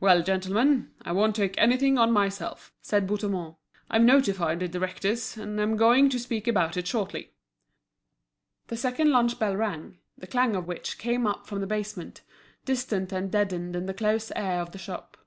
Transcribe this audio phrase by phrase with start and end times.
[0.00, 3.56] "Well, gentlemen, I won't take anything on myself," said Bouthemont.
[3.90, 7.34] "I've notified the directors, and am going to speak about it shortly."
[8.68, 12.22] The second lunch bell rang, the clang of which came up from the basement,
[12.64, 15.18] distant and deadened in the close air of the shop.